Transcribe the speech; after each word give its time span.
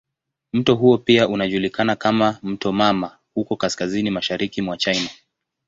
Mto 0.53 0.75
huo 0.75 0.97
pia 0.97 1.27
unajulikana 1.27 1.95
kama 1.95 2.39
"mto 2.43 2.71
mama" 2.71 3.17
huko 3.33 3.55
kaskazini 3.55 4.09
mashariki 4.11 4.61
mwa 4.61 4.77
China. 4.77 5.09